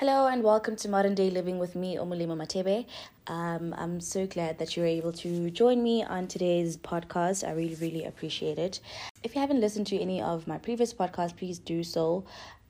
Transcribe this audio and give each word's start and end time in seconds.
Hello 0.00 0.28
and 0.28 0.42
welcome 0.42 0.76
to 0.76 0.88
Modern 0.88 1.14
Day 1.14 1.28
Living 1.28 1.58
with 1.58 1.74
me, 1.76 1.96
Omolemo 1.96 2.34
Matebe. 2.34 2.86
Um, 3.26 3.74
I'm 3.76 4.00
so 4.00 4.26
glad 4.26 4.58
that 4.58 4.74
you're 4.74 4.86
able 4.86 5.12
to 5.12 5.50
join 5.50 5.82
me 5.82 6.02
on 6.02 6.26
today's 6.26 6.78
podcast. 6.78 7.46
I 7.46 7.52
really, 7.52 7.74
really 7.74 8.04
appreciate 8.06 8.58
it. 8.58 8.80
If 9.22 9.34
you 9.34 9.42
haven't 9.42 9.60
listened 9.60 9.86
to 9.88 9.98
any 10.00 10.22
of 10.22 10.46
my 10.46 10.56
previous 10.56 10.94
podcasts, 10.94 11.36
please 11.36 11.58
do 11.58 11.84
so. 11.84 12.24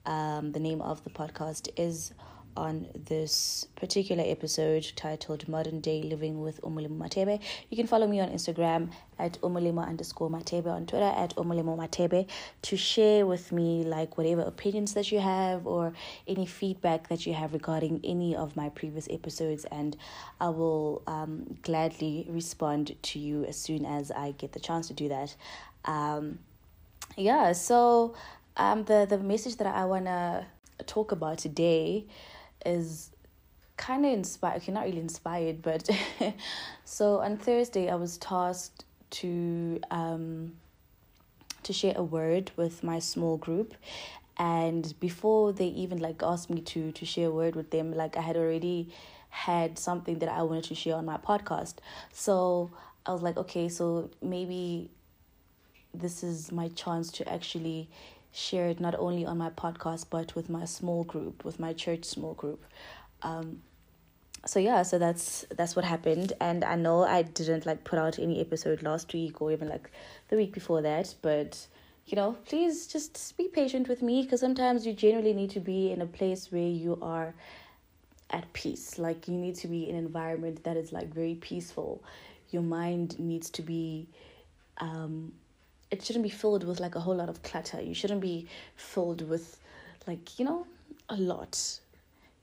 Um, 0.07 0.51
the 0.51 0.59
name 0.59 0.83
of 0.83 1.05
the 1.05 1.11
podcast 1.11 1.69
is 1.77 2.13
on 2.57 2.87
this 2.95 3.67
particular 3.77 4.25
episode 4.27 4.93
titled 4.97 5.49
Modern 5.49 5.81
Day 5.81 6.03
Living 6.03 6.41
with 6.41 6.61
Omolemo 6.63 6.99
Matebe. 6.99 7.41
You 7.69 7.77
can 7.77 7.87
follow 7.87 8.07
me 8.07 8.21
on 8.21 8.31
Instagram 8.31 8.91
at 9.19 9.41
omolemo 9.41 9.87
underscore 9.87 10.31
matebe, 10.31 10.67
on 10.67 10.87
Twitter 10.87 11.13
at 11.17 11.35
omolemo 11.37 11.77
matebe 11.77 12.27
to 12.63 12.77
share 12.77 13.27
with 13.27 13.53
me 13.53 13.85
like 13.85 14.17
whatever 14.17 14.43
opinions 14.43 14.95
that 14.95 15.13
you 15.13 15.21
have 15.21 15.67
or 15.67 15.93
any 16.27 16.47
feedback 16.47 17.09
that 17.09 17.27
you 17.27 17.35
have 17.35 17.53
regarding 17.53 18.01
any 18.05 18.35
of 18.35 18.57
my 18.57 18.69
previous 18.71 19.09
episodes 19.11 19.65
and 19.71 19.97
I 20.41 20.49
will 20.49 21.03
um, 21.07 21.59
gladly 21.63 22.27
respond 22.29 22.97
to 23.03 23.19
you 23.19 23.45
as 23.45 23.57
soon 23.57 23.85
as 23.85 24.11
I 24.11 24.33
get 24.33 24.53
the 24.53 24.61
chance 24.61 24.89
to 24.89 24.95
do 24.95 25.09
that. 25.09 25.35
Um, 25.85 26.39
yeah, 27.17 27.53
so 27.53 28.15
um, 28.57 28.85
the, 28.85 29.07
the 29.09 29.19
message 29.19 29.57
that 29.57 29.67
I 29.67 29.85
want 29.85 30.07
to 30.07 30.47
talk 30.87 31.13
about 31.13 31.39
today 31.39 32.07
is 32.67 33.11
kind 33.77 34.05
of 34.05 34.13
inspired 34.13 34.57
okay 34.57 34.73
not 34.73 34.85
really 34.85 34.99
inspired 34.99 35.63
but 35.63 35.89
so 36.85 37.19
on 37.21 37.37
thursday 37.39 37.89
i 37.89 37.95
was 37.95 38.19
tasked 38.19 38.85
to 39.11 39.81
um 39.91 40.53
to 41.63 41.73
share 41.73 41.95
a 41.97 42.03
word 42.03 42.51
with 42.57 42.83
my 42.83 42.99
small 42.99 43.37
group. 43.37 43.75
And 44.37 44.95
before 45.01 45.53
they 45.53 45.67
even 45.67 45.99
like 45.99 46.23
asked 46.23 46.49
me 46.49 46.63
to 46.63 46.93
to 46.93 47.05
share 47.05 47.29
a 47.29 47.31
word 47.31 47.55
with 47.55 47.71
them 47.71 47.93
like 47.93 48.17
i 48.17 48.23
had 48.23 48.37
already 48.37 48.89
had 49.29 49.79
something 49.79 50.19
that 50.21 50.29
i 50.31 50.43
wanted 50.43 50.65
to 50.65 50.75
share 50.75 50.97
on 50.97 51.05
my 51.05 51.19
podcast. 51.19 51.75
So 52.13 52.71
i 53.05 53.13
was 53.13 53.23
like 53.23 53.37
okay 53.37 53.69
so 53.69 54.11
maybe 54.23 54.91
this 55.93 56.23
is 56.23 56.53
my 56.53 56.69
chance 56.69 57.11
to 57.13 57.29
actually 57.29 57.89
share 58.33 58.69
it 58.69 58.81
not 58.81 58.95
only 58.99 59.27
on 59.27 59.39
my 59.39 59.51
podcast 59.51 60.07
but 60.11 60.35
with 60.35 60.49
my 60.49 60.65
small 60.65 61.05
group, 61.05 61.45
with 61.45 61.59
my 61.59 61.73
church 61.73 62.05
small 62.05 62.35
group. 62.35 62.65
Um, 63.23 63.63
so 64.47 64.59
yeah, 64.59 64.83
so 64.83 64.99
that's 64.99 65.45
that's 65.55 65.77
what 65.77 65.85
happened, 65.85 66.33
and 66.41 66.65
I 66.65 66.77
know 66.77 67.03
I 67.05 67.23
didn't 67.23 67.67
like 67.67 67.85
put 67.85 67.99
out 67.99 68.19
any 68.19 68.41
episode 68.41 68.83
last 68.83 69.13
week 69.13 69.43
or 69.43 69.53
even 69.53 69.69
like 69.69 69.91
the 70.29 70.37
week 70.37 70.53
before 70.53 70.81
that, 70.83 71.15
but 71.21 71.67
you 72.07 72.17
know, 72.17 72.37
please 72.47 72.87
just 72.87 73.37
be 73.37 73.49
patient 73.49 73.89
with 73.89 74.03
me 74.03 74.23
because 74.23 74.41
sometimes 74.41 74.87
you 74.87 74.93
generally 74.93 75.33
need 75.33 75.51
to 75.51 75.61
be 75.61 75.93
in 75.93 76.01
a 76.01 76.07
place 76.07 76.51
where 76.51 76.63
you 76.63 76.99
are 77.03 77.35
at 78.31 78.53
peace. 78.53 78.99
Like 78.99 79.29
you 79.29 79.35
need 79.35 79.57
to 79.57 79.69
be 79.69 79.89
in 79.89 79.97
an 79.97 80.07
environment 80.07 80.65
that 80.65 80.77
is 80.77 80.93
like 80.93 81.13
very 81.13 81.35
peaceful. 81.35 82.03
Your 82.51 82.63
mind 82.63 83.19
needs 83.19 83.51
to 83.51 83.63
be 83.63 84.09
um 84.79 85.33
it 85.91 86.05
shouldn't 86.05 86.23
be 86.23 86.31
filled 86.31 86.65
with 86.65 86.81
like 86.81 86.95
a 86.95 87.01
whole 87.01 87.17
lot 87.17 87.29
of 87.29 87.43
clutter. 87.43 87.81
You 87.81 87.95
shouldn't 87.95 88.21
be 88.21 88.47
filled 88.77 89.29
with 89.29 89.59
like, 90.07 90.39
you 90.39 90.45
know, 90.45 90.67
a 91.09 91.17
lot. 91.17 91.81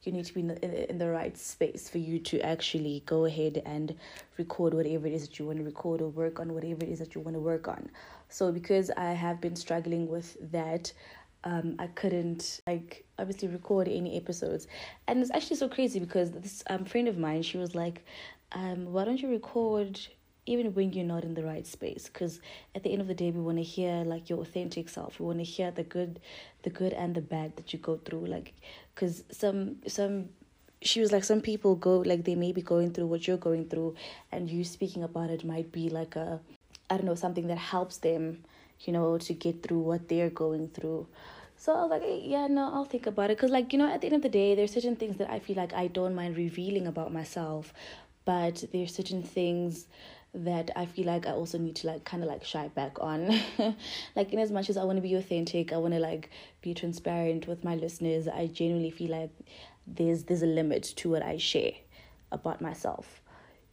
You 0.03 0.11
need 0.13 0.25
to 0.25 0.33
be 0.33 0.39
in 0.41 0.47
the, 0.47 0.89
in 0.89 0.97
the 0.97 1.09
right 1.09 1.37
space 1.37 1.89
for 1.89 1.97
you 1.97 2.19
to 2.19 2.39
actually 2.39 3.03
go 3.05 3.25
ahead 3.25 3.61
and 3.65 3.93
record 4.37 4.73
whatever 4.73 5.07
it 5.07 5.13
is 5.13 5.27
that 5.27 5.37
you 5.37 5.45
want 5.45 5.57
to 5.57 5.65
record 5.65 6.01
or 6.01 6.07
work 6.09 6.39
on 6.39 6.53
whatever 6.53 6.83
it 6.83 6.89
is 6.89 6.99
that 6.99 7.13
you 7.13 7.21
want 7.21 7.35
to 7.35 7.41
work 7.41 7.67
on. 7.67 7.89
So, 8.29 8.51
because 8.51 8.89
I 8.95 9.11
have 9.11 9.41
been 9.41 9.55
struggling 9.55 10.07
with 10.07 10.37
that, 10.51 10.93
um, 11.43 11.75
I 11.79 11.87
couldn't 11.87 12.61
like 12.67 13.05
obviously 13.19 13.47
record 13.49 13.87
any 13.87 14.15
episodes, 14.17 14.67
and 15.07 15.21
it's 15.21 15.31
actually 15.31 15.57
so 15.57 15.67
crazy 15.69 15.99
because 15.99 16.31
this 16.31 16.63
um 16.69 16.85
friend 16.85 17.07
of 17.07 17.17
mine 17.17 17.41
she 17.41 17.57
was 17.57 17.75
like, 17.75 18.03
um, 18.53 18.91
why 18.91 19.05
don't 19.05 19.21
you 19.21 19.29
record 19.29 19.99
even 20.47 20.73
when 20.73 20.93
you're 20.93 21.05
not 21.05 21.23
in 21.23 21.33
the 21.33 21.43
right 21.43 21.67
space 21.67 22.09
because 22.11 22.39
at 22.73 22.83
the 22.83 22.91
end 22.91 23.01
of 23.01 23.07
the 23.07 23.13
day 23.13 23.29
we 23.31 23.41
want 23.41 23.57
to 23.57 23.63
hear 23.63 24.03
like 24.05 24.29
your 24.29 24.39
authentic 24.39 24.89
self 24.89 25.19
we 25.19 25.25
want 25.25 25.37
to 25.37 25.43
hear 25.43 25.69
the 25.71 25.83
good 25.83 26.19
the 26.63 26.69
good 26.69 26.93
and 26.93 27.15
the 27.15 27.21
bad 27.21 27.55
that 27.57 27.73
you 27.73 27.79
go 27.79 27.97
through 27.97 28.25
like 28.25 28.53
because 28.95 29.23
some 29.31 29.75
some 29.87 30.29
she 30.81 30.99
was 30.99 31.11
like 31.11 31.23
some 31.23 31.41
people 31.41 31.75
go 31.75 31.97
like 31.99 32.23
they 32.23 32.35
may 32.35 32.51
be 32.51 32.61
going 32.61 32.91
through 32.91 33.07
what 33.07 33.27
you're 33.27 33.37
going 33.37 33.67
through 33.67 33.95
and 34.31 34.49
you 34.49 34.63
speaking 34.63 35.03
about 35.03 35.29
it 35.29 35.43
might 35.43 35.71
be 35.71 35.89
like 35.89 36.15
a 36.15 36.39
i 36.89 36.95
don't 36.95 37.05
know 37.05 37.15
something 37.15 37.47
that 37.47 37.57
helps 37.57 37.97
them 37.97 38.43
you 38.81 38.93
know 38.93 39.17
to 39.17 39.33
get 39.33 39.61
through 39.63 39.79
what 39.79 40.07
they're 40.07 40.29
going 40.29 40.67
through 40.69 41.07
so 41.59 41.73
I 41.73 41.81
was 41.81 41.89
like, 41.89 42.03
eh, 42.03 42.19
yeah, 42.21 42.47
no, 42.47 42.71
I'll 42.71 42.85
think 42.85 43.07
about 43.07 43.31
it. 43.31 43.37
Because, 43.37 43.49
like, 43.49 43.73
you 43.73 43.79
know, 43.79 43.91
at 43.91 44.01
the 44.01 44.07
end 44.07 44.15
of 44.15 44.21
the 44.21 44.29
day, 44.29 44.53
there's 44.53 44.71
certain 44.71 44.95
things 44.95 45.17
that 45.17 45.29
I 45.29 45.39
feel 45.39 45.55
like 45.55 45.73
I 45.73 45.87
don't 45.87 46.13
mind 46.13 46.37
revealing 46.37 46.85
about 46.85 47.11
myself. 47.11 47.73
But 48.25 48.63
there's 48.71 48.93
certain 48.93 49.23
things 49.23 49.87
that 50.37 50.69
I 50.75 50.85
feel 50.85 51.05
like 51.05 51.25
I 51.25 51.31
also 51.31 51.57
need 51.57 51.75
to 51.77 51.87
like 51.87 52.03
kind 52.05 52.21
of 52.21 52.29
like 52.29 52.43
shy 52.43 52.67
back 52.69 52.99
on. 52.99 53.39
like 54.15 54.31
in 54.33 54.39
as 54.39 54.51
much 54.51 54.69
as 54.69 54.77
I 54.77 54.83
want 54.83 54.97
to 54.97 55.01
be 55.01 55.15
authentic, 55.15 55.73
I 55.73 55.77
want 55.77 55.93
to 55.93 55.99
like 55.99 56.29
be 56.61 56.73
transparent 56.73 57.47
with 57.47 57.63
my 57.63 57.75
listeners. 57.75 58.27
I 58.27 58.47
genuinely 58.47 58.91
feel 58.91 59.11
like 59.11 59.31
there's 59.87 60.23
there's 60.23 60.43
a 60.43 60.47
limit 60.47 60.83
to 60.97 61.09
what 61.09 61.23
I 61.23 61.37
share 61.37 61.73
about 62.31 62.61
myself. 62.61 63.21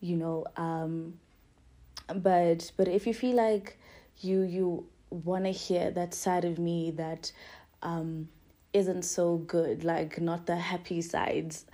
You 0.00 0.16
know, 0.16 0.46
um 0.56 1.14
but 2.14 2.72
but 2.76 2.88
if 2.88 3.06
you 3.06 3.14
feel 3.14 3.36
like 3.36 3.78
you 4.20 4.42
you 4.42 4.86
want 5.10 5.44
to 5.44 5.50
hear 5.50 5.90
that 5.90 6.14
side 6.14 6.44
of 6.44 6.58
me 6.58 6.92
that 6.92 7.30
um 7.82 8.28
isn't 8.72 9.02
so 9.02 9.36
good, 9.36 9.84
like 9.84 10.20
not 10.20 10.46
the 10.46 10.56
happy 10.56 11.02
sides 11.02 11.66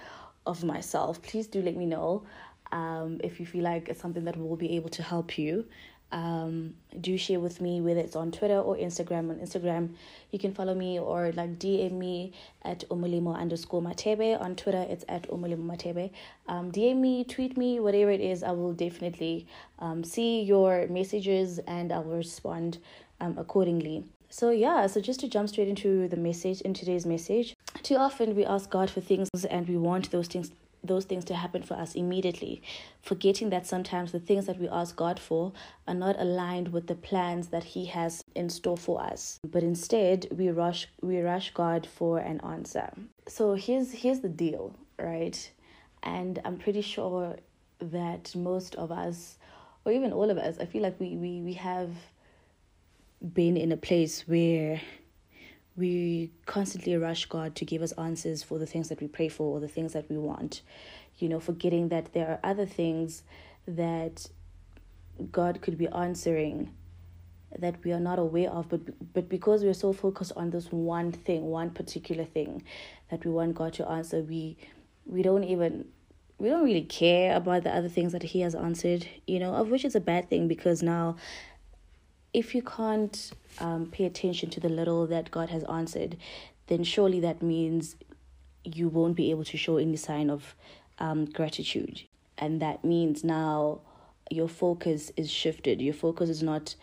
of 0.47 0.65
myself, 0.65 1.23
please 1.23 1.47
do 1.47 1.63
let 1.63 1.77
me 1.77 1.87
know 1.87 2.25
um, 2.73 3.21
if 3.23 3.41
you 3.41 3.47
feel 3.47 3.65
like 3.65 3.89
it's 3.89 4.01
something 4.01 4.25
that 4.25 4.37
will 4.37 4.57
be 4.57 4.77
able 4.77 4.91
to 4.91 5.03
help 5.03 5.39
you, 5.39 5.67
um, 6.13 6.75
do 7.01 7.17
share 7.17 7.39
with 7.39 7.61
me 7.61 7.81
whether 7.81 8.01
it's 8.01 8.17
on 8.17 8.33
Twitter 8.33 8.59
or 8.59 8.77
Instagram. 8.77 9.31
On 9.31 9.37
Instagram, 9.37 9.91
you 10.31 10.39
can 10.39 10.53
follow 10.53 10.75
me 10.75 10.99
or 10.99 11.33
like 11.33 11.59
DM 11.59 11.93
me 11.93 12.33
at 12.63 12.89
omolemo 12.89 13.37
underscore 13.37 13.81
matebe. 13.81 14.41
On 14.41 14.57
Twitter, 14.57 14.85
it's 14.89 15.05
at 15.09 15.29
omolemo 15.31 15.65
matebe. 15.65 16.11
Um, 16.49 16.73
DM 16.73 16.97
me, 16.97 17.25
tweet 17.25 17.57
me, 17.57 17.81
whatever 17.81 18.11
it 18.11 18.21
is, 18.21 18.43
I 18.43 18.53
will 18.53 18.73
definitely 18.73 19.47
um, 19.79 20.03
see 20.03 20.43
your 20.43 20.87
messages 20.89 21.59
and 21.61 21.93
I 21.93 21.99
will 21.99 22.17
respond 22.17 22.79
um, 23.21 23.39
accordingly. 23.39 24.05
So 24.33 24.51
yeah, 24.51 24.87
so 24.87 25.01
just 25.01 25.21
to 25.21 25.29
jump 25.29 25.49
straight 25.49 25.69
into 25.69 26.07
the 26.09 26.17
message 26.17 26.61
in 26.61 26.73
today's 26.73 27.05
message, 27.05 27.57
too 27.83 27.97
often 27.97 28.37
we 28.37 28.45
ask 28.45 28.71
God 28.71 28.89
for 28.89 29.01
things 29.01 29.29
and 29.51 29.69
we 29.69 29.77
want 29.77 30.11
those 30.13 30.29
things 30.29 30.53
those 30.83 31.05
things 31.05 31.25
to 31.27 31.35
happen 31.35 31.63
for 31.63 31.75
us 31.75 31.95
immediately, 31.95 32.63
forgetting 33.03 33.51
that 33.51 33.67
sometimes 33.67 34.13
the 34.13 34.21
things 34.21 34.47
that 34.47 34.59
we 34.59 34.69
ask 34.69 34.97
God 34.97 35.19
for 35.19 35.53
are 35.87 35.95
not 35.95 36.19
aligned 36.19 36.69
with 36.73 36.87
the 36.87 36.95
plans 36.95 37.49
that 37.49 37.65
He 37.65 37.87
has 37.87 38.25
in 38.35 38.49
store 38.49 38.77
for 38.77 39.01
us. 39.03 39.39
But 39.45 39.63
instead, 39.63 40.27
we 40.31 40.51
rush 40.51 40.89
we 41.03 41.21
rush 41.21 41.53
God 41.53 41.87
for 41.87 42.19
an 42.19 42.41
answer. 42.41 42.91
So 43.29 43.55
here's 43.55 43.93
here's 43.93 44.21
the 44.21 44.29
deal, 44.29 44.75
right? 44.99 45.51
And 46.03 46.41
I'm 46.45 46.57
pretty 46.57 46.83
sure 46.83 47.37
that 47.81 48.35
most 48.35 48.75
of 48.77 48.91
us, 48.91 49.37
or 49.85 49.93
even 49.93 50.13
all 50.13 50.31
of 50.31 50.39
us, 50.39 50.59
I 50.59 50.67
feel 50.67 50.83
like 50.83 50.99
we 50.99 51.17
we, 51.17 51.41
we 51.41 51.55
have 51.55 51.91
been 53.35 53.57
in 53.57 53.71
a 53.73 53.77
place 53.77 54.27
where 54.27 54.81
we 55.81 56.31
constantly 56.47 56.97
rush 56.97 57.25
God 57.27 57.57
to 57.57 57.65
give 57.65 57.83
us 57.83 57.93
answers 57.93 58.43
for 58.43 58.59
the 58.59 58.67
things 58.67 58.89
that 58.91 59.01
we 59.01 59.09
pray 59.09 59.29
for 59.29 59.57
or 59.57 59.61
the 59.61 59.69
things 59.69 59.95
that 59.95 60.09
we 60.11 60.19
want, 60.19 60.61
you 61.19 61.29
know, 61.29 61.41
forgetting 61.41 61.89
that 61.89 62.13
there 62.13 62.29
are 62.29 62.41
other 62.45 62.67
things 62.67 63.23
that 63.67 64.29
God 65.33 65.63
could 65.63 65.79
be 65.79 65.89
answering 65.89 66.73
that 67.59 67.83
we 67.83 67.93
are 67.93 67.99
not 68.01 68.19
aware 68.19 68.51
of. 68.51 68.69
But 68.69 69.13
but 69.15 69.29
because 69.29 69.65
we're 69.65 69.75
so 69.75 69.93
focused 69.93 70.33
on 70.37 70.51
this 70.51 70.71
one 70.71 71.11
thing 71.13 71.47
one 71.47 71.71
particular 71.71 72.25
thing 72.25 72.63
that 73.11 73.25
we 73.25 73.31
want 73.31 73.55
God 73.55 73.73
to 73.75 73.89
answer 73.89 74.21
we 74.21 74.57
we 75.07 75.23
don't 75.23 75.45
even 75.45 75.87
we 76.39 76.49
don't 76.49 76.65
really 76.65 76.85
care 76.85 77.37
about 77.37 77.65
the 77.65 77.75
other 77.75 77.89
things 77.89 78.13
that 78.13 78.23
he 78.23 78.41
has 78.41 78.55
answered 78.55 79.07
you 79.27 79.39
know 79.39 79.55
of 79.55 79.69
which 79.69 79.85
is 79.85 79.95
a 79.95 80.01
bad 80.01 80.31
thing 80.31 80.49
because 80.49 80.83
now 80.83 81.17
if 82.33 82.55
you 82.55 82.63
can't 82.63 83.33
um, 83.59 83.87
pay 83.87 84.05
attention 84.05 84.51
to 84.51 84.61
the 84.61 84.69
little 84.69 85.07
that 85.07 85.31
God 85.31 85.51
has 85.51 85.65
answered, 85.65 86.17
then 86.69 86.85
surely 86.85 87.21
that 87.21 87.43
means 87.43 87.97
you 88.65 88.89
won't 88.89 89.17
be 89.17 89.31
able 89.31 89.45
to 89.45 89.57
show 89.57 89.79
any 89.79 89.97
sign 89.97 90.31
of 90.31 90.55
um, 90.99 91.25
gratitude. 91.25 92.03
And 92.39 92.63
that 92.63 92.85
means 92.85 93.25
now 93.25 93.81
your 94.31 94.49
focus 94.49 95.11
is 95.17 95.31
shifted. 95.31 95.81
Your 95.81 95.95
focus 95.95 96.31
is 96.31 96.43
not 96.43 96.75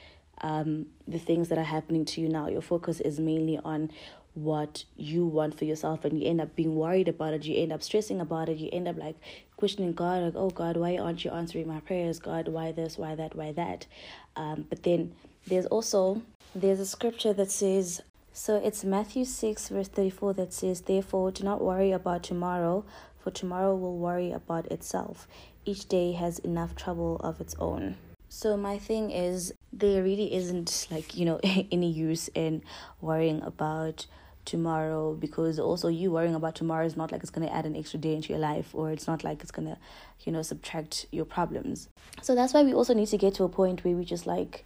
um, 0.41 0.87
the 1.07 1.19
things 1.19 1.49
that 1.49 1.57
are 1.57 1.63
happening 1.63 2.05
to 2.05 2.21
you 2.21 2.29
now. 2.29 2.47
Your 2.47 2.61
focus 2.61 2.99
is 2.99 3.19
mainly 3.19 3.57
on 3.63 3.91
what 4.33 4.83
you 4.95 5.25
want 5.25 5.57
for 5.57 5.65
yourself 5.65 6.05
and 6.05 6.21
you 6.21 6.29
end 6.29 6.39
up 6.39 6.55
being 6.55 6.75
worried 6.75 7.07
about 7.07 7.33
it 7.33 7.43
you 7.43 7.57
end 7.57 7.71
up 7.73 7.81
stressing 7.81 8.21
about 8.21 8.47
it 8.47 8.59
you 8.59 8.69
end 8.71 8.87
up 8.87 8.95
like 8.95 9.15
questioning 9.55 9.91
god 9.93 10.21
like 10.21 10.35
oh 10.35 10.51
god 10.51 10.77
why 10.77 10.95
aren't 10.95 11.25
you 11.25 11.31
answering 11.31 11.67
my 11.67 11.79
prayers 11.79 12.19
god 12.19 12.47
why 12.47 12.71
this 12.71 12.99
why 12.99 13.15
that 13.15 13.33
why 13.35 13.51
that 13.51 13.87
um, 14.35 14.63
but 14.69 14.83
then 14.83 15.11
there's 15.47 15.65
also 15.65 16.21
there's 16.53 16.79
a 16.79 16.85
scripture 16.85 17.33
that 17.33 17.51
says 17.51 18.01
So 18.33 18.57
it's 18.57 18.83
Matthew 18.83 19.25
6, 19.25 19.69
verse 19.69 19.87
34 19.87 20.33
that 20.35 20.53
says, 20.53 20.81
Therefore, 20.81 21.31
do 21.31 21.43
not 21.43 21.59
worry 21.59 21.91
about 21.91 22.21
tomorrow, 22.21 22.85
for 23.17 23.31
tomorrow 23.31 23.75
will 23.75 23.97
worry 23.97 24.31
about 24.31 24.71
itself. 24.71 25.27
Each 25.65 25.87
day 25.87 26.11
has 26.11 26.37
enough 26.39 26.75
trouble 26.75 27.15
of 27.17 27.41
its 27.41 27.55
own. 27.57 27.95
So, 28.29 28.55
my 28.55 28.77
thing 28.77 29.09
is, 29.09 29.53
there 29.73 30.03
really 30.03 30.35
isn't 30.35 30.87
like, 30.91 31.17
you 31.17 31.25
know, 31.25 31.39
any 31.43 31.91
use 31.91 32.29
in 32.35 32.61
worrying 33.01 33.41
about 33.41 34.05
tomorrow 34.45 35.15
because 35.15 35.57
also 35.59 35.87
you 35.87 36.11
worrying 36.11 36.35
about 36.35 36.55
tomorrow 36.55 36.85
is 36.85 36.95
not 36.95 37.11
like 37.11 37.21
it's 37.21 37.31
going 37.31 37.45
to 37.45 37.53
add 37.53 37.65
an 37.65 37.75
extra 37.75 37.99
day 37.99 38.13
into 38.13 38.29
your 38.29 38.39
life 38.39 38.73
or 38.73 38.91
it's 38.91 39.05
not 39.05 39.21
like 39.21 39.41
it's 39.41 39.51
going 39.51 39.67
to 39.67 39.77
you 40.21 40.31
know 40.31 40.41
subtract 40.41 41.05
your 41.11 41.25
problems 41.25 41.89
so 42.21 42.33
that's 42.33 42.53
why 42.53 42.63
we 42.63 42.73
also 42.73 42.93
need 42.93 43.09
to 43.09 43.17
get 43.17 43.33
to 43.33 43.43
a 43.43 43.49
point 43.49 43.83
where 43.83 43.93
we 43.93 44.05
just 44.05 44.25
like 44.25 44.63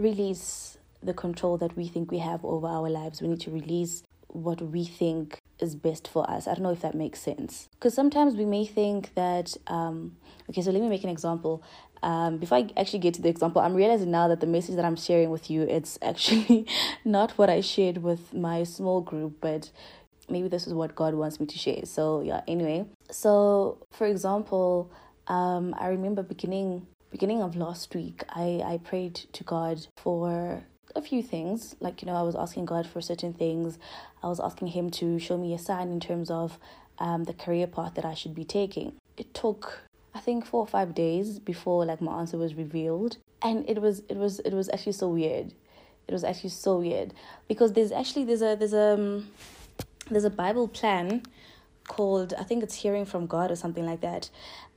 release 0.00 0.78
the 1.02 1.14
control 1.14 1.56
that 1.56 1.76
we 1.76 1.88
think 1.88 2.10
we 2.10 2.18
have 2.18 2.44
over 2.44 2.66
our 2.66 2.90
lives 2.90 3.22
we 3.22 3.28
need 3.28 3.40
to 3.40 3.50
release 3.50 4.02
what 4.28 4.60
we 4.60 4.84
think 4.84 5.38
is 5.58 5.74
best 5.74 6.06
for 6.06 6.28
us 6.30 6.46
i 6.46 6.54
don't 6.54 6.62
know 6.62 6.70
if 6.70 6.80
that 6.80 6.94
makes 6.94 7.20
sense 7.20 7.68
because 7.72 7.94
sometimes 7.94 8.34
we 8.34 8.44
may 8.44 8.64
think 8.64 9.14
that 9.14 9.56
um 9.66 10.16
okay 10.48 10.62
so 10.62 10.70
let 10.70 10.80
me 10.80 10.88
make 10.88 11.04
an 11.04 11.10
example 11.10 11.62
um, 12.02 12.38
before 12.38 12.58
I 12.58 12.70
actually 12.76 13.00
get 13.00 13.14
to 13.14 13.22
the 13.22 13.28
example, 13.28 13.60
I'm 13.60 13.74
realizing 13.74 14.10
now 14.10 14.28
that 14.28 14.40
the 14.40 14.46
message 14.46 14.76
that 14.76 14.84
I'm 14.84 14.96
sharing 14.96 15.30
with 15.30 15.50
you 15.50 15.62
it's 15.62 15.98
actually 16.02 16.66
not 17.04 17.32
what 17.32 17.50
I 17.50 17.60
shared 17.60 17.98
with 17.98 18.32
my 18.32 18.64
small 18.64 19.00
group, 19.00 19.36
but 19.40 19.70
maybe 20.28 20.48
this 20.48 20.66
is 20.66 20.74
what 20.74 20.94
God 20.94 21.14
wants 21.14 21.40
me 21.40 21.46
to 21.46 21.58
share. 21.58 21.84
So 21.84 22.22
yeah, 22.22 22.40
anyway. 22.48 22.86
So 23.10 23.86
for 23.90 24.06
example, 24.06 24.90
um, 25.26 25.74
I 25.78 25.88
remember 25.88 26.22
beginning 26.22 26.86
beginning 27.10 27.42
of 27.42 27.56
last 27.56 27.94
week, 27.94 28.22
I, 28.30 28.62
I 28.64 28.80
prayed 28.82 29.14
to 29.14 29.44
God 29.44 29.86
for 29.96 30.64
a 30.94 31.02
few 31.02 31.22
things. 31.22 31.76
Like, 31.80 32.02
you 32.02 32.06
know, 32.06 32.14
I 32.14 32.22
was 32.22 32.34
asking 32.34 32.64
God 32.66 32.86
for 32.86 33.00
certain 33.00 33.32
things. 33.32 33.78
I 34.22 34.28
was 34.28 34.40
asking 34.40 34.68
him 34.68 34.90
to 34.92 35.18
show 35.18 35.36
me 35.36 35.54
a 35.54 35.58
sign 35.58 35.90
in 35.90 36.00
terms 36.00 36.30
of 36.30 36.58
um, 36.98 37.24
the 37.24 37.32
career 37.32 37.66
path 37.66 37.94
that 37.94 38.04
I 38.04 38.14
should 38.14 38.34
be 38.34 38.44
taking. 38.44 38.94
It 39.16 39.32
took 39.34 39.82
I 40.14 40.20
think 40.20 40.44
four 40.44 40.60
or 40.60 40.66
five 40.66 40.94
days 40.94 41.38
before 41.38 41.84
like 41.84 42.00
my 42.00 42.18
answer 42.18 42.36
was 42.36 42.54
revealed, 42.54 43.16
and 43.42 43.68
it 43.68 43.80
was 43.80 44.02
it 44.08 44.16
was 44.16 44.40
it 44.40 44.52
was 44.52 44.68
actually 44.70 44.92
so 44.92 45.08
weird. 45.08 45.52
It 46.08 46.12
was 46.12 46.24
actually 46.24 46.50
so 46.50 46.78
weird 46.78 47.14
because 47.46 47.72
there's 47.74 47.92
actually 47.92 48.24
there's 48.24 48.42
a 48.42 48.56
there's 48.56 48.72
a 48.72 48.94
um, 48.94 49.28
there's 50.10 50.24
a 50.24 50.30
Bible 50.30 50.66
plan 50.66 51.22
called 51.86 52.34
I 52.38 52.42
think 52.44 52.62
it's 52.62 52.74
hearing 52.74 53.04
from 53.04 53.26
God 53.26 53.50
or 53.50 53.56
something 53.56 53.86
like 53.86 54.00
that. 54.00 54.30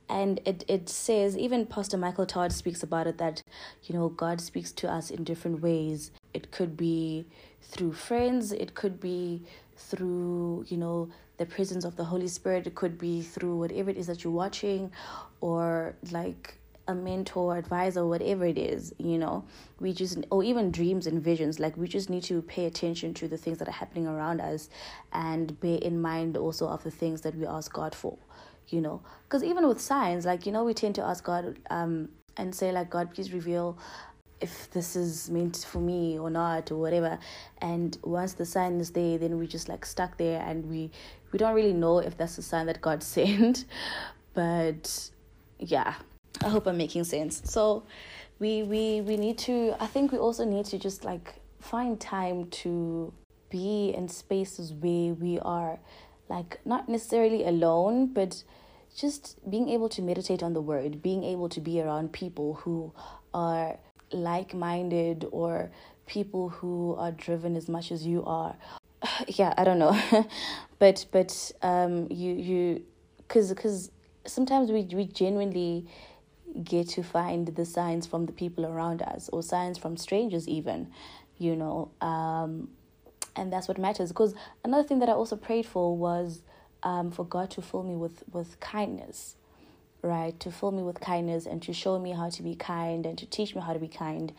And 0.08 0.40
it, 0.44 0.64
it 0.68 0.88
says, 0.88 1.36
even 1.36 1.66
Pastor 1.66 1.96
Michael 1.96 2.26
Todd 2.26 2.52
speaks 2.52 2.82
about 2.82 3.06
it 3.06 3.18
that, 3.18 3.42
you 3.84 3.94
know, 3.94 4.08
God 4.08 4.40
speaks 4.40 4.70
to 4.72 4.90
us 4.90 5.10
in 5.10 5.24
different 5.24 5.62
ways. 5.62 6.10
It 6.34 6.50
could 6.50 6.76
be 6.76 7.26
through 7.62 7.94
friends, 7.94 8.52
it 8.52 8.74
could 8.74 9.00
be 9.00 9.42
through, 9.76 10.66
you 10.68 10.76
know, 10.76 11.08
the 11.38 11.46
presence 11.46 11.84
of 11.84 11.96
the 11.96 12.04
Holy 12.04 12.28
Spirit. 12.28 12.66
It 12.66 12.74
could 12.74 12.98
be 12.98 13.22
through 13.22 13.56
whatever 13.56 13.90
it 13.90 13.96
is 13.96 14.06
that 14.06 14.22
you're 14.22 14.32
watching 14.32 14.92
or 15.40 15.94
like 16.10 16.58
a 16.86 16.94
mentor, 16.94 17.56
advisor, 17.56 18.06
whatever 18.06 18.44
it 18.44 18.58
is, 18.58 18.92
you 18.98 19.18
know, 19.18 19.44
we 19.80 19.92
just, 19.92 20.18
or 20.30 20.42
even 20.44 20.70
dreams 20.70 21.06
and 21.06 21.22
visions, 21.22 21.58
like 21.58 21.76
we 21.76 21.88
just 21.88 22.10
need 22.10 22.22
to 22.24 22.42
pay 22.42 22.66
attention 22.66 23.14
to 23.14 23.28
the 23.28 23.38
things 23.38 23.58
that 23.58 23.68
are 23.68 23.72
happening 23.72 24.06
around 24.06 24.40
us 24.40 24.68
and 25.12 25.58
bear 25.60 25.78
in 25.78 26.00
mind 26.00 26.36
also 26.36 26.68
of 26.68 26.82
the 26.84 26.90
things 26.90 27.22
that 27.22 27.34
we 27.36 27.46
ask 27.46 27.72
God 27.72 27.94
for, 27.94 28.18
you 28.68 28.80
know, 28.80 29.00
because 29.24 29.42
even 29.42 29.66
with 29.66 29.80
signs, 29.80 30.26
like, 30.26 30.44
you 30.44 30.52
know, 30.52 30.64
we 30.64 30.74
tend 30.74 30.94
to 30.96 31.02
ask 31.02 31.24
God 31.24 31.58
um, 31.70 32.10
and 32.36 32.54
say, 32.54 32.70
like, 32.70 32.90
God, 32.90 33.14
please 33.14 33.32
reveal 33.32 33.78
if 34.40 34.70
this 34.72 34.94
is 34.94 35.30
meant 35.30 35.64
for 35.66 35.78
me 35.78 36.18
or 36.18 36.28
not 36.28 36.70
or 36.70 36.76
whatever. 36.76 37.18
And 37.62 37.96
once 38.02 38.34
the 38.34 38.44
sign 38.44 38.78
is 38.78 38.90
there 38.90 39.16
then 39.16 39.38
we 39.38 39.46
just 39.46 39.70
like 39.70 39.86
stuck 39.86 40.18
there 40.18 40.42
and 40.42 40.66
we 40.66 40.90
we 41.32 41.38
don't 41.38 41.54
really 41.54 41.72
know 41.72 42.00
if 42.00 42.16
that's 42.18 42.36
a 42.36 42.42
sign 42.42 42.66
that 42.66 42.82
god 42.82 43.02
sent. 43.14 43.64
But 44.34 45.10
yeah 45.58 45.94
i 46.42 46.48
hope 46.48 46.66
i'm 46.66 46.76
making 46.76 47.04
sense 47.04 47.42
so 47.44 47.82
we 48.38 48.62
we 48.62 49.00
we 49.02 49.16
need 49.16 49.38
to 49.38 49.74
i 49.80 49.86
think 49.86 50.12
we 50.12 50.18
also 50.18 50.44
need 50.44 50.64
to 50.64 50.78
just 50.78 51.04
like 51.04 51.34
find 51.60 52.00
time 52.00 52.46
to 52.50 53.12
be 53.50 53.92
in 53.96 54.08
spaces 54.08 54.72
where 54.72 55.14
we 55.14 55.38
are 55.40 55.78
like 56.28 56.58
not 56.64 56.88
necessarily 56.88 57.44
alone 57.44 58.06
but 58.06 58.42
just 58.96 59.38
being 59.50 59.68
able 59.68 59.88
to 59.88 60.02
meditate 60.02 60.42
on 60.42 60.52
the 60.52 60.60
word 60.60 61.02
being 61.02 61.22
able 61.24 61.48
to 61.48 61.60
be 61.60 61.80
around 61.80 62.12
people 62.12 62.54
who 62.54 62.92
are 63.32 63.78
like 64.12 64.54
minded 64.54 65.26
or 65.30 65.70
people 66.06 66.48
who 66.48 66.94
are 66.98 67.12
driven 67.12 67.56
as 67.56 67.68
much 67.68 67.90
as 67.90 68.06
you 68.06 68.24
are. 68.24 68.54
yeah, 69.28 69.52
I 69.56 69.64
don't 69.64 69.78
know. 69.78 69.98
but 70.78 71.06
but 71.10 71.52
um 71.62 72.08
you 72.10 72.32
you 72.34 72.82
cuz 73.28 73.52
cuz 73.54 73.90
sometimes 74.26 74.70
we 74.70 74.82
we 74.94 75.06
genuinely 75.06 75.86
get 76.62 76.88
to 76.90 77.02
find 77.02 77.48
the 77.48 77.64
signs 77.64 78.06
from 78.06 78.26
the 78.26 78.32
people 78.32 78.64
around 78.66 79.02
us 79.02 79.28
or 79.32 79.42
signs 79.42 79.78
from 79.78 79.96
strangers 79.96 80.48
even, 80.48 80.88
you 81.38 81.56
know. 81.56 81.90
Um 82.00 82.68
and 83.36 83.52
that's 83.52 83.66
what 83.66 83.78
matters 83.78 84.10
because 84.10 84.34
another 84.64 84.86
thing 84.86 85.00
that 85.00 85.08
I 85.08 85.12
also 85.12 85.36
prayed 85.36 85.66
for 85.66 85.96
was 85.96 86.42
um 86.82 87.10
for 87.10 87.24
God 87.24 87.50
to 87.52 87.62
fill 87.62 87.82
me 87.82 87.96
with 87.96 88.22
with 88.32 88.60
kindness 88.60 89.36
right? 90.02 90.38
To 90.40 90.52
fill 90.52 90.70
me 90.70 90.82
with 90.82 91.00
kindness 91.00 91.46
and 91.46 91.62
to 91.62 91.72
show 91.72 91.98
me 91.98 92.12
how 92.12 92.28
to 92.28 92.42
be 92.42 92.54
kind 92.54 93.06
and 93.06 93.16
to 93.18 93.26
teach 93.26 93.54
me 93.54 93.62
how 93.62 93.72
to 93.72 93.78
be 93.78 93.88
kind. 93.88 94.32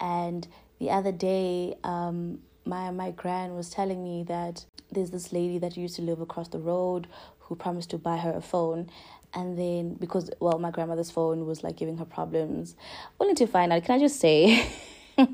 And 0.00 0.48
the 0.78 0.90
other 0.90 1.12
day, 1.12 1.76
um, 1.84 2.40
my 2.64 2.90
my 2.90 3.10
grand 3.10 3.54
was 3.54 3.70
telling 3.70 4.02
me 4.02 4.24
that 4.24 4.64
there's 4.90 5.10
this 5.10 5.32
lady 5.32 5.58
that 5.58 5.76
used 5.76 5.96
to 5.96 6.02
live 6.02 6.20
across 6.20 6.48
the 6.48 6.58
road 6.58 7.06
who 7.40 7.54
promised 7.54 7.90
to 7.90 7.98
buy 7.98 8.16
her 8.16 8.32
a 8.32 8.40
phone 8.40 8.90
and 9.34 9.58
then 9.58 9.94
because 9.94 10.30
well 10.40 10.58
my 10.58 10.70
grandmother's 10.70 11.10
phone 11.10 11.46
was 11.46 11.62
like 11.62 11.76
giving 11.76 11.96
her 11.98 12.04
problems 12.04 12.74
only 13.20 13.34
to 13.34 13.46
find 13.46 13.72
out 13.72 13.84
can 13.84 13.96
i 13.96 13.98
just 13.98 14.18
say 14.18 14.68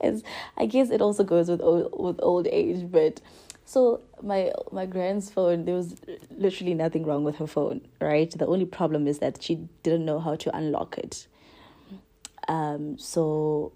it's, 0.00 0.22
i 0.56 0.66
guess 0.66 0.90
it 0.90 1.00
also 1.00 1.24
goes 1.24 1.48
with 1.48 1.60
old, 1.60 1.90
with 1.98 2.18
old 2.22 2.46
age 2.46 2.90
but 2.90 3.20
so 3.66 4.00
my 4.22 4.52
my 4.70 4.86
grand's 4.86 5.28
phone, 5.28 5.64
there 5.64 5.74
was 5.74 5.96
literally 6.30 6.72
nothing 6.72 7.04
wrong 7.04 7.24
with 7.24 7.36
her 7.38 7.48
phone, 7.48 7.80
right? 8.00 8.30
The 8.30 8.46
only 8.46 8.64
problem 8.64 9.08
is 9.08 9.18
that 9.18 9.42
she 9.42 9.68
didn't 9.82 10.04
know 10.04 10.20
how 10.20 10.36
to 10.36 10.56
unlock 10.56 10.96
it. 10.98 11.26
Um, 12.46 12.96
so 12.96 13.72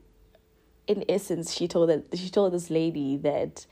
in 0.87 1.05
essence, 1.09 1.53
she 1.53 1.67
told 1.67 1.89
that 1.89 2.17
she 2.17 2.31
told 2.31 2.53
this 2.53 2.71
lady 2.71 3.17
that 3.19 3.67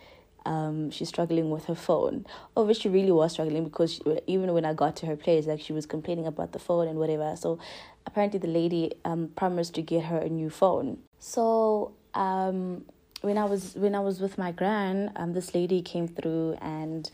um, 0.46 0.90
she's 0.90 1.08
struggling 1.08 1.50
with 1.50 1.66
her 1.66 1.74
phone. 1.74 2.26
Oh, 2.56 2.72
she 2.72 2.88
really 2.88 3.12
was 3.12 3.32
struggling 3.32 3.64
because 3.64 3.94
she, 3.94 4.02
even 4.26 4.52
when 4.52 4.64
I 4.64 4.72
got 4.72 4.96
to 4.96 5.06
her 5.06 5.16
place, 5.16 5.46
like 5.46 5.60
she 5.60 5.72
was 5.72 5.86
complaining 5.86 6.26
about 6.26 6.52
the 6.52 6.58
phone 6.58 6.88
and 6.88 6.98
whatever. 6.98 7.34
So 7.36 7.58
apparently, 8.06 8.38
the 8.38 8.48
lady 8.48 8.92
um 9.04 9.30
promised 9.36 9.74
to 9.74 9.82
get 9.82 10.04
her 10.04 10.18
a 10.18 10.28
new 10.28 10.50
phone. 10.50 10.98
So 11.18 11.94
um 12.14 12.84
when 13.20 13.36
I 13.36 13.44
was 13.44 13.74
when 13.74 13.94
I 13.94 14.00
was 14.00 14.20
with 14.20 14.38
my 14.38 14.52
gran, 14.52 15.12
um, 15.16 15.32
this 15.32 15.54
lady 15.54 15.82
came 15.82 16.06
through 16.08 16.56
and, 16.60 17.10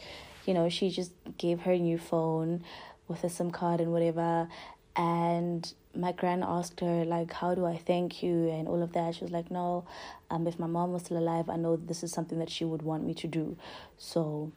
you 0.47 0.55
know, 0.55 0.69
she 0.69 0.91
just 0.91 1.13
gave 1.39 1.61
her 1.61 1.73
a 1.73 1.79
new 1.79 1.99
phone 1.99 2.63
with 3.09 3.25
a 3.25 3.31
SIM 3.31 3.51
card 3.51 3.81
and 3.81 3.93
whatever. 3.93 4.49
And 4.97 5.73
my 5.97 6.13
gran 6.13 6.43
asked 6.43 6.81
her 6.81 7.05
like, 7.05 7.33
"How 7.33 7.55
do 7.55 7.65
I 7.67 7.77
thank 7.77 8.23
you?" 8.23 8.49
and 8.49 8.69
all 8.69 8.83
of 8.83 8.93
that. 8.93 9.17
She 9.17 9.25
was 9.25 9.33
like, 9.33 9.51
"No, 9.51 9.85
um, 10.31 10.47
if 10.47 10.59
my 10.59 10.67
mom 10.67 10.93
was 10.93 11.03
still 11.03 11.19
alive, 11.19 11.49
I 11.51 11.57
know 11.57 11.77
this 11.77 12.03
is 12.03 12.13
something 12.13 12.39
that 12.39 12.51
she 12.51 12.65
would 12.65 12.83
want 12.83 13.05
me 13.05 13.15
to 13.15 13.29
do." 13.29 13.57
So, 13.99 14.53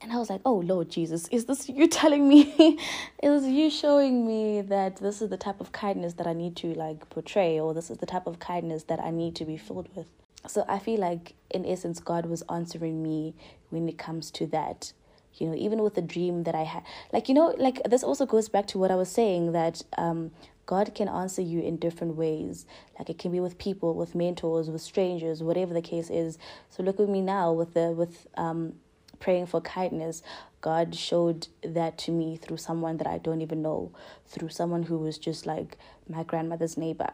and 0.00 0.12
I 0.12 0.18
was 0.18 0.30
like, 0.30 0.42
"Oh 0.44 0.56
Lord 0.58 0.90
Jesus, 0.90 1.28
is 1.28 1.46
this 1.46 1.68
you 1.68 1.86
telling 2.00 2.28
me? 2.28 2.78
is 3.22 3.46
you 3.46 3.70
showing 3.70 4.26
me 4.26 4.62
that 4.62 4.96
this 4.96 5.22
is 5.22 5.30
the 5.30 5.36
type 5.36 5.60
of 5.60 5.72
kindness 5.72 6.14
that 6.14 6.26
I 6.26 6.32
need 6.32 6.56
to 6.56 6.74
like 6.74 7.08
portray, 7.10 7.60
or 7.60 7.74
this 7.74 7.90
is 7.90 7.98
the 7.98 8.06
type 8.06 8.26
of 8.26 8.38
kindness 8.38 8.84
that 8.84 9.00
I 9.00 9.10
need 9.10 9.34
to 9.36 9.44
be 9.44 9.56
filled 9.56 9.88
with?" 9.94 10.06
so 10.48 10.64
I 10.68 10.78
feel 10.78 11.00
like, 11.00 11.34
in 11.50 11.64
essence, 11.66 12.00
God 12.00 12.26
was 12.26 12.42
answering 12.50 13.02
me 13.02 13.34
when 13.70 13.88
it 13.88 13.98
comes 13.98 14.30
to 14.32 14.46
that. 14.48 14.92
You 15.38 15.48
know, 15.48 15.54
even 15.56 15.82
with 15.82 15.94
the 15.94 16.02
dream 16.02 16.44
that 16.44 16.54
I 16.54 16.62
had, 16.64 16.82
like 17.12 17.28
you 17.28 17.34
know, 17.34 17.54
like 17.58 17.82
this 17.84 18.02
also 18.02 18.26
goes 18.26 18.48
back 18.48 18.66
to 18.68 18.78
what 18.78 18.90
I 18.90 18.96
was 18.96 19.10
saying 19.10 19.52
that 19.52 19.82
um, 19.98 20.30
God 20.66 20.94
can 20.94 21.08
answer 21.08 21.42
you 21.42 21.60
in 21.60 21.76
different 21.76 22.16
ways. 22.16 22.66
Like 22.98 23.08
it 23.08 23.18
can 23.18 23.30
be 23.32 23.40
with 23.40 23.56
people, 23.58 23.94
with 23.94 24.14
mentors, 24.14 24.68
with 24.68 24.82
strangers, 24.82 25.42
whatever 25.42 25.72
the 25.72 25.82
case 25.82 26.10
is. 26.10 26.38
So 26.70 26.82
look 26.82 26.98
at 27.00 27.08
me 27.08 27.20
now 27.20 27.52
with 27.52 27.74
the 27.74 27.92
with 27.92 28.26
um 28.36 28.74
praying 29.20 29.46
for 29.46 29.60
kindness. 29.60 30.22
God 30.60 30.94
showed 30.94 31.48
that 31.62 31.96
to 31.98 32.10
me 32.10 32.36
through 32.36 32.56
someone 32.56 32.96
that 32.96 33.06
I 33.06 33.18
don't 33.18 33.40
even 33.40 33.62
know, 33.62 33.92
through 34.26 34.48
someone 34.48 34.82
who 34.84 34.98
was 34.98 35.16
just 35.16 35.46
like 35.46 35.78
my 36.08 36.24
grandmother's 36.24 36.76
neighbor. 36.76 37.12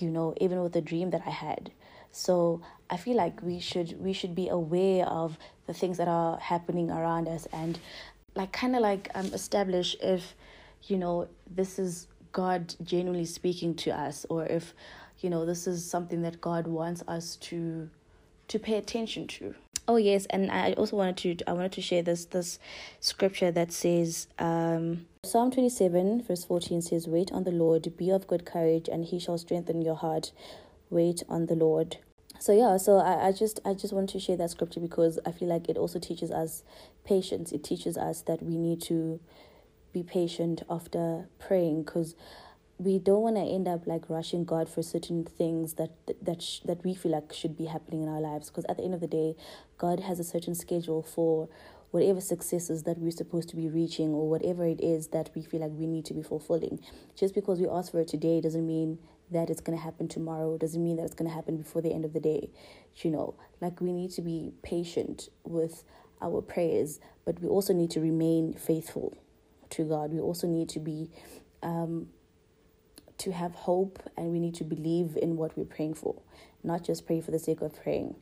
You 0.00 0.10
know, 0.10 0.34
even 0.40 0.62
with 0.62 0.72
the 0.72 0.80
dream 0.80 1.10
that 1.10 1.22
I 1.26 1.30
had. 1.30 1.70
So 2.16 2.62
I 2.88 2.96
feel 2.96 3.16
like 3.16 3.42
we 3.42 3.60
should 3.60 4.02
we 4.02 4.14
should 4.14 4.34
be 4.34 4.48
aware 4.48 5.04
of 5.06 5.38
the 5.66 5.74
things 5.74 5.98
that 5.98 6.08
are 6.08 6.38
happening 6.38 6.90
around 6.90 7.28
us 7.28 7.46
and 7.52 7.78
like 8.34 8.52
kind 8.52 8.74
of 8.74 8.80
like 8.80 9.10
um 9.14 9.26
establish 9.26 9.96
if 10.00 10.34
you 10.84 10.96
know 10.96 11.28
this 11.48 11.78
is 11.78 12.08
God 12.32 12.74
genuinely 12.82 13.26
speaking 13.26 13.74
to 13.76 13.90
us 13.90 14.24
or 14.30 14.46
if 14.46 14.72
you 15.20 15.28
know 15.28 15.44
this 15.44 15.66
is 15.66 15.88
something 15.88 16.22
that 16.22 16.40
God 16.40 16.66
wants 16.66 17.02
us 17.06 17.36
to 17.36 17.90
to 18.48 18.58
pay 18.58 18.76
attention 18.76 19.26
to. 19.26 19.54
Oh 19.86 19.96
yes, 19.96 20.26
and 20.30 20.50
I 20.50 20.72
also 20.72 20.96
wanted 20.96 21.38
to 21.38 21.50
I 21.50 21.52
wanted 21.52 21.72
to 21.72 21.82
share 21.82 22.02
this 22.02 22.24
this 22.24 22.58
scripture 22.98 23.50
that 23.50 23.72
says 23.72 24.26
um, 24.38 25.06
Psalm 25.22 25.50
twenty 25.50 25.68
seven 25.68 26.22
verse 26.22 26.44
fourteen 26.44 26.80
says, 26.80 27.06
"Wait 27.06 27.30
on 27.30 27.44
the 27.44 27.52
Lord, 27.52 27.94
be 27.98 28.08
of 28.10 28.26
good 28.26 28.46
courage, 28.46 28.88
and 28.88 29.04
He 29.04 29.18
shall 29.18 29.36
strengthen 29.36 29.82
your 29.82 29.96
heart. 29.96 30.32
Wait 30.88 31.22
on 31.28 31.46
the 31.46 31.54
Lord." 31.54 31.98
So 32.38 32.52
yeah, 32.52 32.76
so 32.76 32.98
I, 32.98 33.28
I 33.28 33.32
just 33.32 33.60
I 33.64 33.74
just 33.74 33.92
want 33.92 34.10
to 34.10 34.20
share 34.20 34.36
that 34.36 34.50
scripture 34.50 34.80
because 34.80 35.18
I 35.24 35.32
feel 35.32 35.48
like 35.48 35.68
it 35.68 35.76
also 35.76 35.98
teaches 35.98 36.30
us 36.30 36.62
patience. 37.04 37.52
It 37.52 37.64
teaches 37.64 37.96
us 37.96 38.22
that 38.22 38.42
we 38.42 38.56
need 38.56 38.80
to 38.82 39.20
be 39.92 40.02
patient 40.02 40.62
after 40.68 41.28
praying 41.38 41.84
because 41.84 42.14
we 42.78 42.98
don't 42.98 43.22
want 43.22 43.36
to 43.36 43.42
end 43.42 43.66
up 43.66 43.86
like 43.86 44.10
rushing 44.10 44.44
God 44.44 44.68
for 44.68 44.82
certain 44.82 45.24
things 45.24 45.74
that 45.74 45.92
that 46.22 46.42
sh- 46.42 46.60
that 46.66 46.84
we 46.84 46.94
feel 46.94 47.12
like 47.12 47.32
should 47.32 47.56
be 47.56 47.66
happening 47.66 48.02
in 48.02 48.08
our 48.08 48.20
lives 48.20 48.50
because 48.50 48.66
at 48.66 48.76
the 48.76 48.82
end 48.82 48.94
of 48.94 49.00
the 49.00 49.06
day 49.06 49.34
God 49.78 50.00
has 50.00 50.20
a 50.20 50.24
certain 50.24 50.54
schedule 50.54 51.02
for 51.02 51.48
whatever 51.90 52.20
successes 52.20 52.82
that 52.82 52.98
we're 52.98 53.10
supposed 53.10 53.48
to 53.48 53.56
be 53.56 53.68
reaching 53.68 54.10
or 54.10 54.28
whatever 54.28 54.66
it 54.66 54.80
is 54.82 55.08
that 55.08 55.30
we 55.34 55.42
feel 55.42 55.60
like 55.60 55.70
we 55.72 55.86
need 55.86 56.04
to 56.04 56.12
be 56.12 56.22
fulfilling 56.22 56.78
just 57.18 57.34
because 57.34 57.58
we 57.58 57.66
ask 57.66 57.92
for 57.92 58.00
it 58.00 58.08
today 58.08 58.40
doesn't 58.42 58.66
mean 58.66 58.98
that 59.30 59.50
it's 59.50 59.60
going 59.60 59.76
to 59.76 59.82
happen 59.82 60.08
tomorrow 60.08 60.56
doesn't 60.56 60.82
mean 60.82 60.96
that 60.96 61.04
it's 61.04 61.14
going 61.14 61.28
to 61.28 61.34
happen 61.34 61.56
before 61.56 61.82
the 61.82 61.92
end 61.92 62.04
of 62.04 62.12
the 62.12 62.20
day 62.20 62.50
you 62.96 63.10
know 63.10 63.34
like 63.60 63.80
we 63.80 63.92
need 63.92 64.10
to 64.10 64.22
be 64.22 64.52
patient 64.62 65.28
with 65.44 65.84
our 66.22 66.40
prayers 66.40 67.00
but 67.24 67.40
we 67.40 67.48
also 67.48 67.72
need 67.72 67.90
to 67.90 68.00
remain 68.00 68.52
faithful 68.52 69.16
to 69.70 69.84
God 69.84 70.12
we 70.12 70.20
also 70.20 70.46
need 70.46 70.68
to 70.70 70.80
be 70.80 71.10
um 71.62 72.08
to 73.18 73.32
have 73.32 73.54
hope 73.54 74.02
and 74.16 74.30
we 74.30 74.38
need 74.38 74.54
to 74.54 74.64
believe 74.64 75.16
in 75.20 75.36
what 75.36 75.56
we're 75.56 75.64
praying 75.64 75.94
for, 75.94 76.20
not 76.62 76.84
just 76.84 77.06
pray 77.06 77.20
for 77.20 77.30
the 77.30 77.38
sake 77.38 77.60
of 77.60 77.80
praying. 77.82 78.14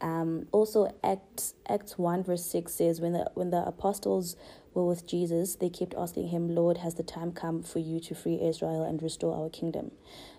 Um, 0.00 0.46
also, 0.52 0.94
Acts 1.02 1.54
Acts 1.68 1.98
one 1.98 2.22
verse 2.22 2.44
six 2.44 2.74
says 2.74 3.00
when 3.00 3.12
the 3.12 3.30
when 3.34 3.50
the 3.50 3.66
apostles 3.66 4.36
were 4.78 4.86
with 4.86 5.06
Jesus, 5.06 5.56
they 5.56 5.68
kept 5.68 5.94
asking 5.96 6.28
him, 6.28 6.54
"Lord, 6.54 6.78
has 6.78 6.94
the 6.94 7.02
time 7.02 7.32
come 7.32 7.62
for 7.62 7.80
you 7.80 8.00
to 8.00 8.14
free 8.14 8.40
Israel 8.40 8.82
and 8.84 9.02
restore 9.02 9.34
our 9.34 9.50
kingdom?" 9.50 9.90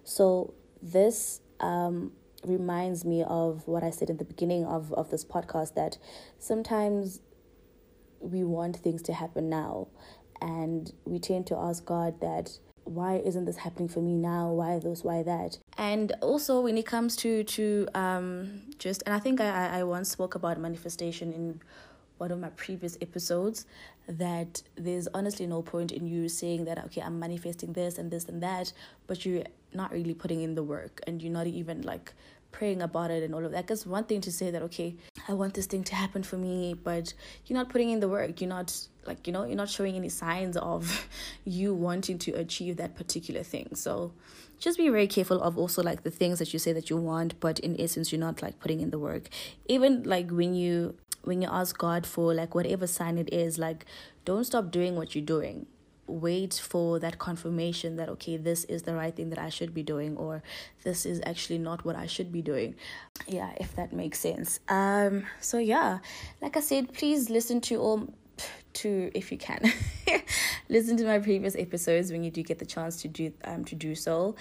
So 0.03 0.53
this 0.81 1.41
um, 1.59 2.13
reminds 2.45 3.03
me 3.03 3.23
of 3.23 3.67
what 3.67 3.83
I 3.83 3.89
said 3.89 4.09
in 4.09 4.17
the 4.17 4.23
beginning 4.23 4.65
of 4.65 4.93
of 4.93 5.09
this 5.11 5.25
podcast 5.25 5.75
that 5.75 5.97
sometimes 6.39 7.21
we 8.19 8.43
want 8.43 8.77
things 8.77 9.01
to 9.03 9.13
happen 9.13 9.49
now, 9.49 9.87
and 10.41 10.91
we 11.05 11.19
tend 11.19 11.47
to 11.47 11.57
ask 11.57 11.85
God 11.85 12.19
that 12.21 12.59
why 12.85 13.17
isn't 13.17 13.45
this 13.45 13.57
happening 13.57 13.87
for 13.87 14.01
me 14.01 14.15
now? 14.15 14.51
Why 14.51 14.79
this? 14.79 15.03
Why 15.03 15.21
that? 15.23 15.59
And 15.77 16.11
also 16.21 16.61
when 16.61 16.77
it 16.77 16.85
comes 16.85 17.15
to 17.17 17.43
to 17.43 17.87
um 17.93 18.61
just 18.79 19.03
and 19.05 19.13
i 19.13 19.19
think 19.19 19.39
i 19.41 19.79
i 19.79 19.83
once 19.83 20.09
spoke 20.09 20.35
about 20.35 20.59
manifestation 20.59 21.31
in 21.33 21.61
one 22.19 22.31
of 22.31 22.39
my 22.39 22.49
previous 22.49 22.97
episodes 23.01 23.65
that 24.07 24.61
there's 24.75 25.07
honestly 25.13 25.47
no 25.47 25.61
point 25.61 25.91
in 25.91 26.05
you 26.05 26.29
saying 26.29 26.65
that 26.65 26.83
okay 26.85 27.01
i'm 27.01 27.19
manifesting 27.19 27.73
this 27.73 27.97
and 27.97 28.11
this 28.11 28.25
and 28.25 28.41
that 28.43 28.71
but 29.07 29.25
you're 29.25 29.43
not 29.73 29.91
really 29.91 30.13
putting 30.13 30.41
in 30.41 30.55
the 30.55 30.63
work 30.63 31.01
and 31.07 31.21
you're 31.21 31.33
not 31.33 31.47
even 31.47 31.81
like 31.81 32.13
praying 32.51 32.81
about 32.81 33.11
it 33.11 33.23
and 33.23 33.33
all 33.35 33.45
of 33.45 33.51
that. 33.51 33.65
Because 33.65 33.85
one 33.85 34.05
thing 34.05 34.21
to 34.21 34.31
say 34.31 34.51
that 34.51 34.61
okay 34.63 34.95
i 35.27 35.33
want 35.33 35.53
this 35.53 35.65
thing 35.65 35.83
to 35.83 35.95
happen 35.95 36.23
for 36.23 36.37
me 36.37 36.73
but 36.73 37.13
you're 37.45 37.57
not 37.57 37.69
putting 37.69 37.89
in 37.89 37.99
the 37.99 38.07
work. 38.07 38.41
You're 38.41 38.49
not 38.49 38.75
like 39.05 39.27
you 39.27 39.33
know 39.33 39.43
you're 39.45 39.55
not 39.55 39.69
showing 39.69 39.95
any 39.95 40.09
signs 40.09 40.57
of 40.57 41.07
you 41.45 41.73
wanting 41.73 42.17
to 42.19 42.31
achieve 42.33 42.77
that 42.77 42.95
particular 42.95 43.43
thing. 43.43 43.69
So 43.75 44.13
just 44.59 44.77
be 44.77 44.89
very 44.89 45.07
careful 45.07 45.41
of 45.41 45.57
also 45.57 45.81
like 45.81 46.03
the 46.03 46.11
things 46.11 46.39
that 46.39 46.51
you 46.51 46.59
say 46.59 46.73
that 46.73 46.89
you 46.89 46.97
want 46.97 47.39
but 47.39 47.59
in 47.59 47.79
essence 47.79 48.11
you're 48.11 48.19
not 48.19 48.41
like 48.41 48.59
putting 48.59 48.81
in 48.81 48.89
the 48.89 48.99
work. 48.99 49.29
Even 49.67 50.03
like 50.03 50.29
when 50.31 50.53
you 50.53 50.95
when 51.29 51.41
you 51.43 51.47
ask 51.49 51.77
god 51.77 52.05
for 52.05 52.33
like 52.33 52.55
whatever 52.55 52.85
sign 52.87 53.17
it 53.17 53.31
is 53.31 53.57
like 53.57 53.85
don't 54.25 54.43
stop 54.43 54.69
doing 54.69 54.95
what 54.95 55.15
you're 55.15 55.31
doing. 55.37 55.65
Wait 56.05 56.53
for 56.71 56.99
that 56.99 57.19
confirmation 57.19 57.95
that 57.97 58.09
okay 58.09 58.35
this 58.35 58.63
is 58.65 58.81
the 58.81 58.93
right 58.93 59.15
thing 59.15 59.29
that 59.29 59.39
i 59.39 59.49
should 59.49 59.73
be 59.73 59.83
doing 59.83 60.17
or 60.17 60.41
this 60.83 61.05
is 61.05 61.21
actually 61.25 61.59
not 61.59 61.85
what 61.85 61.95
i 61.95 62.07
should 62.07 62.31
be 62.31 62.41
doing. 62.41 62.75
Yeah 63.27 63.51
if 63.57 63.75
that 63.75 63.93
makes 63.93 64.19
sense. 64.19 64.59
Um 64.67 65.25
so 65.39 65.57
yeah 65.57 65.99
like 66.41 66.57
i 66.57 66.59
said 66.59 66.93
please 66.93 67.29
listen 67.29 67.61
to 67.61 67.75
all 67.79 68.07
to 68.71 69.11
if 69.13 69.31
you 69.31 69.37
can 69.37 69.61
listen 70.69 70.95
to 70.97 71.03
my 71.03 71.19
previous 71.19 71.55
episodes 71.55 72.11
when 72.11 72.23
you 72.23 72.31
do 72.31 72.41
get 72.41 72.59
the 72.59 72.65
chance 72.65 73.01
to 73.01 73.07
do 73.07 73.33
um 73.43 73.65
to 73.65 73.75
do 73.75 73.95
so 73.95 74.35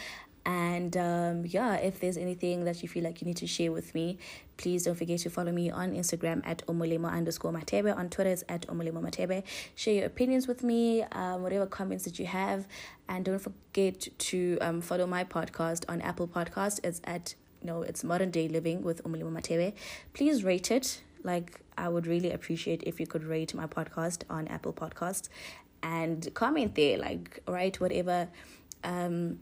and 0.49 0.97
um, 0.97 1.45
yeah, 1.45 1.75
if 1.75 2.01
there's 2.01 2.17
anything 2.17 2.65
that 2.65 2.83
you 2.83 2.89
feel 2.89 3.05
like 3.05 3.21
you 3.21 3.27
need 3.27 3.37
to 3.37 3.47
share 3.47 3.71
with 3.71 3.95
me, 3.95 4.19
please 4.57 4.85
don't 4.85 4.95
forget 4.95 5.21
to 5.21 5.29
follow 5.29 5.53
me 5.53 5.71
on 5.71 5.93
Instagram 5.93 6.41
at 6.47 6.67
omolemo 6.67 7.13
underscore 7.13 7.53
matebe. 7.53 7.95
On 7.95 8.09
Twitter, 8.09 8.31
it's 8.31 8.45
at 8.49 8.67
omolemo 8.69 9.03
matebe. 9.03 9.43
Share 9.75 9.93
your 9.93 10.07
opinions 10.07 10.49
with 10.49 10.65
me, 10.65 11.03
um, 11.13 11.43
whatever 11.43 11.67
comments 11.67 12.05
that 12.05 12.19
you 12.19 12.25
have. 12.25 12.67
And 13.11 13.27
don't 13.27 13.39
forget 13.39 14.09
to 14.19 14.57
um, 14.63 14.81
follow 14.81 15.07
my 15.07 15.23
podcast 15.23 15.85
on 15.87 16.01
Apple 16.01 16.27
Podcast. 16.27 16.81
It's 16.83 17.03
at, 17.05 17.35
know, 17.63 17.83
it's 17.83 18.03
Modern 18.03 18.31
Day 18.31 18.49
Living 18.49 18.81
with 18.81 19.05
omolemo 19.05 19.31
matebe. 19.31 19.75
Please 20.15 20.45
rate 20.45 20.71
it. 20.71 21.03
Like, 21.23 21.61
I 21.77 21.91
would 21.91 22.07
really 22.07 22.33
appreciate 22.33 22.83
if 22.87 22.99
you 22.99 23.07
could 23.07 23.25
rate 23.25 23.53
my 23.53 23.67
podcast 23.67 24.23
on 24.31 24.49
Apple 24.49 24.73
Podcasts 24.73 25.29
and 25.83 26.33
comment 26.33 26.75
there. 26.75 26.97
Like, 26.97 27.43
write 27.47 27.83
whatever 27.83 28.29
um 28.85 29.41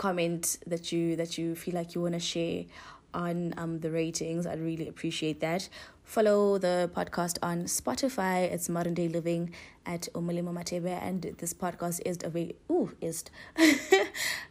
comment 0.00 0.58
that 0.66 0.90
you 0.92 1.14
that 1.14 1.36
you 1.36 1.54
feel 1.54 1.74
like 1.74 1.94
you 1.94 2.00
want 2.00 2.14
to 2.14 2.20
share 2.20 2.64
on 3.12 3.52
um 3.58 3.80
the 3.80 3.90
ratings. 3.90 4.46
I'd 4.46 4.60
really 4.60 4.88
appreciate 4.88 5.40
that. 5.40 5.68
Follow 6.04 6.58
the 6.58 6.90
podcast 6.96 7.36
on 7.42 7.64
spotify. 7.64 8.50
It's 8.50 8.68
modern 8.68 8.94
day 8.94 9.08
living 9.08 9.52
at 9.84 10.08
omolemo 10.14 10.52
matebe 10.52 10.88
and 10.88 11.22
this 11.38 11.52
podcast 11.52 12.00
is 12.06 12.18
available 12.24 12.56
ooh 12.70 12.92
is 13.00 13.24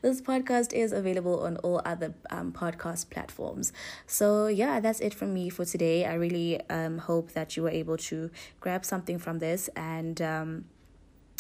this 0.02 0.22
podcast 0.22 0.72
is 0.74 0.92
available 0.92 1.44
on 1.44 1.58
all 1.58 1.82
other 1.84 2.14
um 2.30 2.52
podcast 2.52 3.10
platforms. 3.10 3.74
So 4.06 4.48
yeah 4.48 4.80
that's 4.80 5.00
it 5.00 5.16
from 5.16 5.34
me 5.34 5.50
for 5.50 5.66
today. 5.66 6.06
I 6.06 6.14
really 6.14 6.62
um 6.70 7.00
hope 7.00 7.32
that 7.32 7.58
you 7.58 7.64
were 7.64 7.76
able 7.82 7.98
to 8.12 8.30
grab 8.60 8.86
something 8.86 9.18
from 9.18 9.40
this 9.40 9.68
and 9.76 10.22
um 10.22 10.66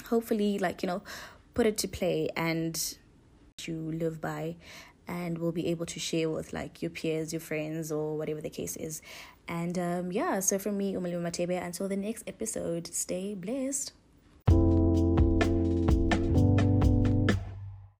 hopefully 0.07 0.57
like 0.57 0.81
you 0.81 0.87
know 0.87 1.03
put 1.53 1.67
it 1.67 1.77
to 1.77 1.87
play 1.87 2.29
and 2.35 2.97
you 3.67 3.91
live 3.91 4.21
by 4.21 4.55
and 5.07 5.39
will 5.39 5.51
be 5.51 5.67
able 5.67 5.85
to 5.87 5.99
share 5.99 6.29
with 6.29 6.53
like 6.53 6.81
your 6.81 6.91
peers, 6.91 7.33
your 7.33 7.39
friends, 7.39 7.91
or 7.91 8.15
whatever 8.17 8.41
the 8.41 8.49
case 8.49 8.75
is. 8.75 9.01
And 9.47 9.77
um, 9.79 10.11
yeah, 10.11 10.39
so 10.39 10.59
from 10.59 10.77
me, 10.77 10.93
Umalu 10.93 11.21
Matebe, 11.21 11.61
until 11.61 11.87
the 11.87 11.97
next 11.97 12.23
episode, 12.27 12.87
stay 12.93 13.33
blessed. 13.33 13.93